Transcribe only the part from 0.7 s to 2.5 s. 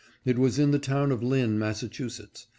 the town of Lynn, Massachu setts.